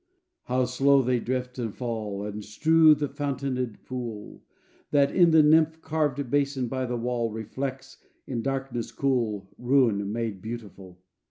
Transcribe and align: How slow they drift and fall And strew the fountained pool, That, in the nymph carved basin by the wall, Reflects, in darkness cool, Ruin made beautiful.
How 0.45 0.65
slow 0.65 1.03
they 1.03 1.19
drift 1.19 1.59
and 1.59 1.75
fall 1.75 2.25
And 2.25 2.43
strew 2.43 2.95
the 2.95 3.07
fountained 3.07 3.85
pool, 3.85 4.41
That, 4.89 5.15
in 5.15 5.29
the 5.29 5.43
nymph 5.43 5.79
carved 5.83 6.31
basin 6.31 6.67
by 6.67 6.87
the 6.87 6.97
wall, 6.97 7.29
Reflects, 7.29 7.97
in 8.25 8.41
darkness 8.41 8.91
cool, 8.91 9.47
Ruin 9.59 10.11
made 10.11 10.41
beautiful. 10.41 11.03